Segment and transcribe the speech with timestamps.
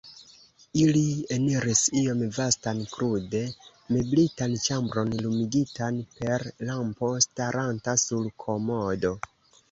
[0.83, 1.01] Ili
[1.33, 3.41] eniris iom vastan, krude
[3.95, 9.13] meblitan ĉambron, lumigitan per lampo staranta sur komodo.